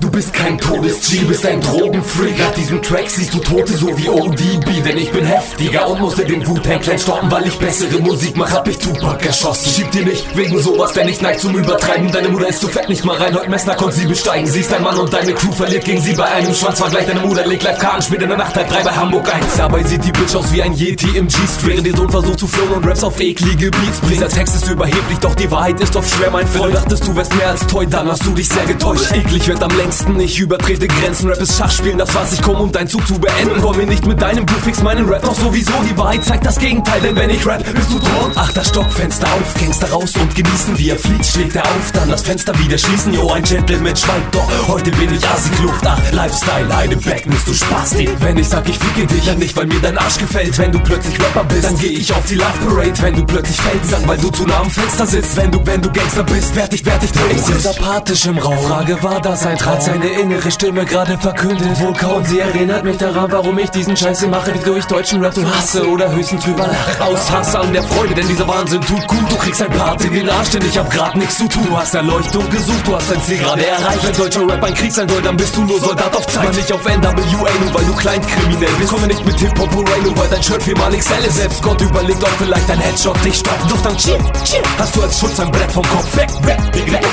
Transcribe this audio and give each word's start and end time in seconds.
Du 0.00 0.10
bist 0.10 0.32
kein 0.32 0.56
Todes-G, 0.56 1.24
bist 1.24 1.44
ein 1.44 1.60
Drogenfreak. 1.60 2.38
Nach 2.38 2.54
diesem 2.54 2.80
Track 2.80 3.10
siehst 3.10 3.34
du 3.34 3.38
Tote 3.38 3.76
so 3.76 3.86
wie 3.98 4.08
ODB, 4.08 4.82
denn 4.82 4.96
ich 4.96 5.12
bin 5.12 5.26
heftiger 5.26 5.88
und 5.88 6.00
musste 6.00 6.24
den 6.24 6.46
Wu-Tang 6.46 6.80
Clan 6.80 6.98
stoppen, 6.98 7.30
weil 7.30 7.46
ich 7.46 7.58
bessere 7.58 7.98
Musik 8.00 8.34
mach, 8.34 8.50
hab 8.50 8.66
ich 8.66 8.78
Tupac 8.78 9.22
erschossen. 9.26 9.70
Schieb 9.70 9.90
dir 9.90 10.06
nicht 10.06 10.24
wegen 10.34 10.58
sowas, 10.58 10.94
denn 10.94 11.06
ich 11.06 11.20
neig 11.20 11.38
zum 11.38 11.54
Übertreiben. 11.54 12.10
Deine 12.10 12.30
Mutter 12.30 12.48
ist 12.48 12.62
zu 12.62 12.68
fett, 12.68 12.88
nicht 12.88 13.04
mal 13.04 13.18
rein, 13.18 13.34
heute 13.34 13.50
Messner 13.50 13.74
konnte 13.74 13.96
sie 13.96 14.06
besteigen. 14.06 14.46
Siehst 14.46 14.72
dein 14.72 14.82
Mann 14.82 14.96
und 14.96 15.12
deine 15.12 15.34
Crew 15.34 15.52
verliert 15.52 15.84
gegen 15.84 16.00
sie 16.00 16.14
bei 16.14 16.24
einem 16.24 16.54
Schwanzvergleich. 16.54 17.06
Deine 17.06 17.20
Mutter 17.20 17.46
legt 17.46 17.62
live 17.62 17.78
Karten, 17.78 18.00
spielt 18.00 18.22
in 18.22 18.30
der 18.30 18.38
Nacht 18.38 18.56
halb 18.56 18.70
drei 18.70 18.82
bei 18.82 18.92
Hamburg 18.92 19.32
1. 19.32 19.44
Dabei 19.58 19.82
sieht 19.82 20.02
die 20.02 20.12
Bitch 20.12 20.34
aus 20.34 20.50
wie 20.50 20.62
ein 20.62 20.72
Yeti 20.72 21.14
im 21.14 21.28
G-String, 21.28 21.72
während 21.72 21.86
ihr 21.86 21.96
Sohn 21.96 22.10
versucht 22.10 22.38
zu 22.38 22.48
flowen 22.48 22.72
und 22.72 22.86
Raps 22.86 23.04
auf 23.04 23.20
eklige 23.20 23.70
Beats 23.70 24.00
bringt. 24.00 24.22
Der 24.22 24.30
Text 24.30 24.54
ist 24.54 24.66
überheblich, 24.66 25.18
doch 25.20 25.34
die 25.34 25.50
Wahrheit 25.50 25.78
ist 25.80 25.94
oft 25.94 26.10
schwer, 26.10 26.30
mein 26.30 26.46
Freund. 26.46 26.74
Dachtest 26.74 27.06
du 27.06 27.14
wärst 27.14 27.34
mehr 27.36 27.48
als 27.48 27.66
toy, 27.66 27.86
dann 27.86 28.08
hast 28.08 28.24
du 28.24 28.30
dich 28.30 28.48
sehr 28.48 28.64
getäuscht. 28.64 29.12
Eklig 29.12 29.46
wird 29.46 29.62
am 29.62 29.70
längsten, 29.76 29.89
ich 30.20 30.38
übertrete 30.38 30.86
Grenzen. 30.86 31.28
Rap 31.28 31.40
ist 31.40 31.58
Schachspielen, 31.58 31.98
das 31.98 32.14
was 32.14 32.32
ich 32.32 32.42
komm, 32.42 32.60
um 32.60 32.72
dein 32.72 32.86
Zug 32.86 33.06
zu 33.06 33.18
beenden. 33.18 33.60
Komm 33.60 33.76
mir 33.76 33.86
nicht 33.86 34.06
mit 34.06 34.20
deinem 34.22 34.46
Blue, 34.46 34.60
fix 34.60 34.82
meinen 34.82 35.08
Rap 35.08 35.22
doch 35.22 35.34
sowieso. 35.34 35.72
Die 35.88 35.96
Wahrheit 35.98 36.24
zeigt 36.24 36.46
das 36.46 36.58
Gegenteil, 36.58 37.00
denn 37.00 37.16
wenn 37.16 37.30
ich 37.30 37.44
rap, 37.44 37.64
bist 37.74 37.90
du 37.90 37.98
tot. 37.98 38.36
Achter 38.36 38.64
Stock, 38.64 38.90
Fenster 38.92 39.26
auf, 39.26 39.54
Gangster 39.58 39.90
raus 39.90 40.12
und 40.20 40.34
genießen. 40.34 40.78
Wie 40.78 40.90
er 40.90 40.98
flieht, 40.98 41.26
schlägt 41.26 41.56
er 41.56 41.62
auf, 41.62 41.90
dann 41.92 42.08
das 42.08 42.22
Fenster 42.22 42.56
wieder 42.58 42.78
schließen. 42.78 43.12
Jo, 43.14 43.30
ein 43.32 43.42
Gentleman 43.42 43.96
schweigt, 43.96 44.34
doch 44.34 44.68
heute 44.68 44.90
bin 44.92 45.12
ich 45.12 45.28
Asi-Kluft. 45.28 45.84
Ach, 45.84 45.98
Lifestyle, 46.12 46.74
eine 46.74 46.96
Back, 46.96 47.28
bist 47.28 47.48
du 47.48 47.54
Spaß, 47.54 47.96
Wenn 48.20 48.38
ich 48.38 48.48
sag, 48.48 48.68
ich 48.68 48.78
ficke 48.78 49.06
dich, 49.06 49.26
ja 49.26 49.34
nicht, 49.34 49.56
weil 49.56 49.66
mir 49.66 49.80
dein 49.80 49.98
Arsch 49.98 50.18
gefällt. 50.18 50.56
Wenn 50.58 50.70
du 50.70 50.78
plötzlich 50.78 51.18
Rapper 51.20 51.44
bist, 51.44 51.64
dann 51.64 51.78
geh 51.78 51.88
ich 51.88 52.12
auf 52.12 52.24
die 52.26 52.36
Love 52.36 52.58
Parade. 52.64 53.02
Wenn 53.02 53.16
du 53.16 53.24
plötzlich 53.24 53.60
fällst, 53.60 53.92
dann 53.92 54.06
weil 54.06 54.18
du 54.18 54.30
zu 54.30 54.44
nah 54.44 54.60
am 54.60 54.70
Fenster 54.70 55.06
sitzt. 55.06 55.36
Wenn 55.36 55.50
du, 55.50 55.60
wenn 55.64 55.82
du 55.82 55.90
Gangster 55.90 56.22
bist, 56.22 56.54
werd 56.54 56.72
ich, 56.72 56.84
werd 56.86 57.02
ich 57.02 57.12
durch. 57.12 57.32
Ich 57.32 57.42
sitz 57.42 57.66
apathisch 57.66 58.26
im 58.26 58.38
Raum. 58.38 58.58
Frage, 58.58 59.02
war 59.02 59.20
das 59.20 59.46
ein 59.46 59.58
Traum? 59.58 59.79
Seine 59.80 60.08
innere 60.08 60.50
Stimme 60.50 60.84
gerade 60.84 61.16
verkündet. 61.16 61.80
Wohl 61.80 61.94
kaum, 61.94 62.22
sie 62.24 62.38
erinnert 62.38 62.84
mich 62.84 62.98
daran, 62.98 63.32
warum 63.32 63.58
ich 63.58 63.70
diesen 63.70 63.96
Scheiße 63.96 64.28
mache, 64.28 64.52
wie 64.54 64.78
ich 64.78 64.84
deutschen 64.84 65.22
Rap 65.24 65.34
so 65.34 65.44
hasse 65.44 65.88
oder 65.88 66.12
höchstens 66.12 66.44
drüber 66.44 66.66
lach. 66.66 67.06
Aus 67.06 67.30
Hass 67.30 67.54
an 67.54 67.72
der 67.72 67.82
Freude, 67.82 68.14
denn 68.14 68.28
dieser 68.28 68.46
Wahnsinn 68.46 68.82
tut 68.82 69.06
gut. 69.08 69.30
Du 69.30 69.36
kriegst 69.36 69.62
ein 69.62 69.70
Part 69.70 70.04
in 70.04 70.12
den 70.12 70.28
Arsch, 70.28 70.50
denn 70.50 70.62
ich 70.66 70.76
hab 70.76 70.90
grad 70.90 71.16
nichts 71.16 71.38
zu 71.38 71.48
tun. 71.48 71.64
Du 71.66 71.76
hast 71.76 71.94
Erleuchtung 71.94 72.48
gesucht, 72.50 72.86
du 72.86 72.94
hast 72.94 73.10
dein 73.10 73.22
Ziel 73.22 73.38
gerade 73.38 73.66
erreicht. 73.66 74.06
Wenn 74.06 74.16
deutscher 74.16 74.46
Rap 74.46 74.62
ein 74.62 74.74
Krieg 74.74 74.92
sein 74.92 75.08
soll, 75.08 75.22
dann 75.22 75.36
bist 75.36 75.56
du 75.56 75.64
nur 75.64 75.80
Soldat 75.80 76.14
auf 76.14 76.26
Zeit. 76.26 76.46
Aber 76.46 76.56
nicht 76.56 76.72
auf 76.72 76.84
NWA, 76.84 77.50
nur 77.64 77.74
weil 77.74 77.84
du 77.84 77.94
kleinkriminell 77.94 78.72
bist. 78.78 78.90
Komme 78.90 79.06
nicht 79.06 79.24
mit 79.24 79.38
Hip-Hop 79.38 79.74
nur 79.74 80.16
weil 80.16 80.28
dein 80.28 80.42
Shirt 80.42 80.62
viermal 80.62 80.92
XL 80.96 81.24
ist. 81.26 81.36
Selbst 81.36 81.62
Gott 81.62 81.80
überlegt, 81.80 82.22
ob 82.22 82.30
vielleicht 82.38 82.70
ein 82.70 82.80
Headshot 82.80 83.24
dich 83.24 83.36
stoppt. 83.36 83.70
Doch 83.70 83.80
dann 83.82 83.96
chill, 83.96 84.18
chill. 84.44 84.62
Hast 84.78 84.94
du 84.94 85.02
als 85.02 85.18
Schutz 85.18 85.40
ein 85.40 85.50
Brett 85.50 85.72
vom 85.72 85.84
Kopf 85.88 86.16
weg, 86.16 86.28
weg, 86.42 86.58
weg, 86.74 86.92
weg. 86.92 87.06